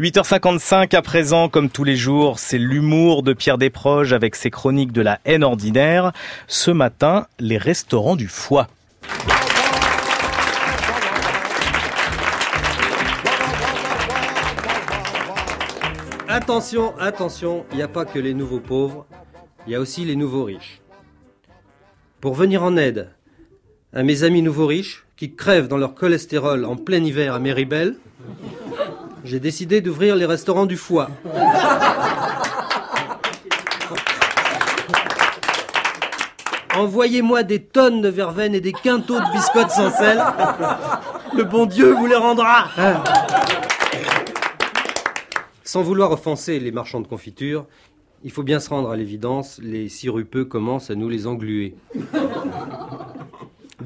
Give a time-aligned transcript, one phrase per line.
[0.00, 4.92] 8h55 à présent, comme tous les jours, c'est l'humour de Pierre Desproges avec ses chroniques
[4.92, 6.12] de la haine ordinaire.
[6.46, 8.68] Ce matin, les restaurants du foie.
[16.28, 19.04] Attention, attention, il n'y a pas que les nouveaux pauvres,
[19.66, 20.80] il y a aussi les nouveaux riches.
[22.20, 23.10] Pour venir en aide
[23.92, 27.96] à mes amis nouveaux riches qui crèvent dans leur cholestérol en plein hiver à Méribel,
[29.24, 31.10] j'ai décidé d'ouvrir les restaurants du foie.
[36.76, 40.22] Envoyez-moi des tonnes de verveine et des quintaux de biscottes sans sel.
[41.36, 42.68] Le bon Dieu vous les rendra.
[45.64, 47.66] Sans vouloir offenser les marchands de confiture,
[48.24, 51.74] il faut bien se rendre à l'évidence, les sirupeux commencent à nous les engluer.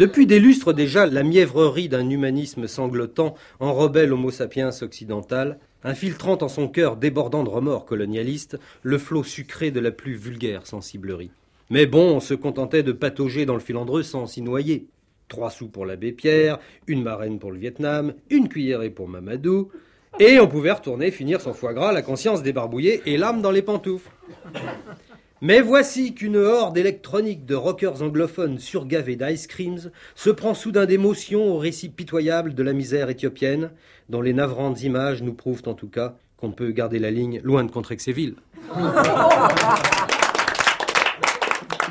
[0.00, 6.48] Depuis des lustres déjà, la mièvrerie d'un humanisme sanglotant enrobait l'homo sapiens occidental, infiltrant en
[6.48, 11.32] son cœur débordant de remords colonialistes le flot sucré de la plus vulgaire sensiblerie.
[11.68, 14.86] Mais bon, on se contentait de patauger dans le filandreux sans s'y noyer.
[15.28, 19.70] Trois sous pour l'abbé Pierre, une marraine pour le Vietnam, une cuillerée pour Mamadou,
[20.18, 23.60] et on pouvait retourner finir son foie gras, la conscience débarbouillée et l'âme dans les
[23.60, 24.10] pantoufles.
[25.42, 31.54] Mais voici qu'une horde électronique de rockers anglophones surgavés d'ice creams se prend soudain d'émotion
[31.54, 33.70] au récit pitoyable de la misère éthiopienne,
[34.10, 37.64] dont les navrantes images nous prouvent en tout cas qu'on peut garder la ligne loin
[37.64, 38.34] de Contrexéville.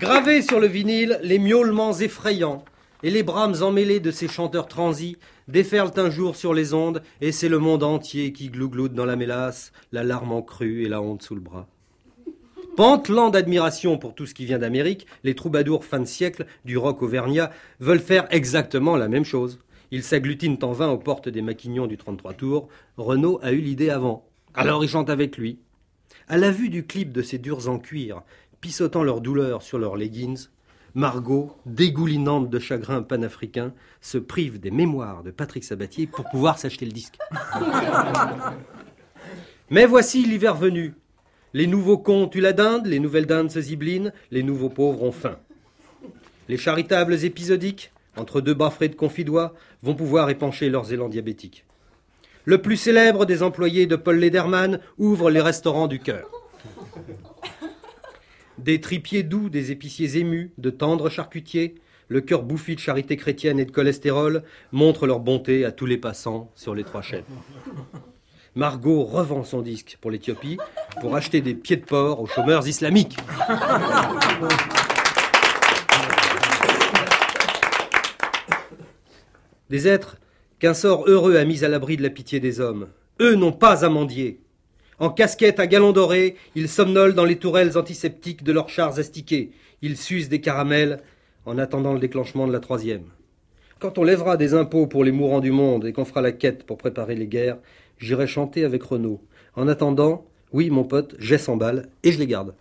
[0.00, 2.64] Gravés sur le vinyle, les miaulements effrayants
[3.04, 7.30] et les brames emmêlés de ces chanteurs transis déferlent un jour sur les ondes, et
[7.30, 11.00] c'est le monde entier qui glougloude dans la mélasse, la larme en crue et la
[11.00, 11.68] honte sous le bras.
[12.76, 17.00] Pantelant d'admiration pour tout ce qui vient d'Amérique, les troubadours fin de siècle du rock
[17.00, 19.60] auvergnat veulent faire exactement la même chose.
[19.92, 22.68] Ils s'agglutinent en vain aux portes des maquignons du 33 tours.
[22.98, 24.26] Renault a eu l'idée avant.
[24.52, 25.58] Alors ils chantent avec lui.
[26.28, 28.20] À la vue du clip de ces durs en cuir,
[28.60, 30.48] pissotant leur douleur sur leurs leggings,
[30.94, 33.72] Margot, dégoulinante de chagrin panafricain,
[34.02, 37.16] se prive des mémoires de Patrick Sabatier pour pouvoir s'acheter le disque.
[39.70, 40.94] Mais voici l'hiver venu,
[41.54, 45.12] les nouveaux cons tuent la dinde, les nouvelles dindes se ziblinent, les nouveaux pauvres ont
[45.12, 45.38] faim.
[46.48, 51.64] Les charitables épisodiques, entre deux bas de confidois, vont pouvoir épancher leurs élans diabétiques.
[52.44, 56.30] Le plus célèbre des employés de Paul Lederman ouvre les restaurants du cœur.
[58.58, 61.74] Des tripiers doux, des épiciers émus, de tendres charcutiers,
[62.08, 65.98] le cœur bouffi de charité chrétienne et de cholestérol montrent leur bonté à tous les
[65.98, 67.24] passants sur les trois chaînes.
[68.54, 70.56] Margot revend son disque pour l'Éthiopie
[71.00, 73.16] pour acheter des pieds de porc aux chômeurs islamiques.
[79.68, 80.16] Des êtres
[80.58, 82.88] qu'un sort heureux a mis à l'abri de la pitié des hommes.
[83.20, 84.40] Eux n'ont pas à mendier.
[84.98, 89.50] En casquette à galon doré, ils somnolent dans les tourelles antiseptiques de leurs chars astiqués.
[89.82, 91.00] Ils sucent des caramels
[91.44, 93.04] en attendant le déclenchement de la troisième.
[93.78, 96.64] Quand on lèvera des impôts pour les mourants du monde et qu'on fera la quête
[96.64, 97.58] pour préparer les guerres,
[97.98, 99.20] j'irai chanter avec Renaud.
[99.54, 100.24] En attendant,
[100.56, 102.54] oui, mon pote, j'ai 100 balles et je les garde.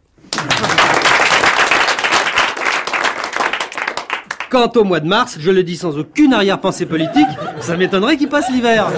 [4.50, 7.26] Quant au mois de mars, je le dis sans aucune arrière-pensée politique,
[7.62, 8.90] ça m'étonnerait qu'il passe l'hiver.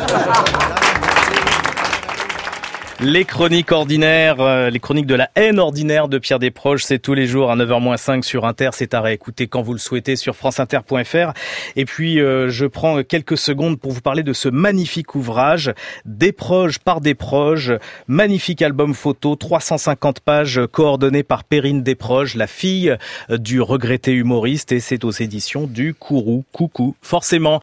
[2.99, 7.13] Les chroniques ordinaires, euh, les chroniques de la haine ordinaire de Pierre Desproges, c'est tous
[7.13, 8.69] les jours à 9h-5 sur Inter.
[8.73, 11.33] C'est à réécouter quand vous le souhaitez sur franceinter.fr.
[11.75, 15.71] Et puis, euh, je prends quelques secondes pour vous parler de ce magnifique ouvrage,
[16.05, 22.97] Desproges par Desproges, magnifique album photo, 350 pages, coordonné par Perrine Desproges, la fille
[23.29, 26.45] du regretté humoriste, et c'est aux éditions du Kourou.
[26.51, 26.95] Coucou.
[27.03, 27.55] Forcément,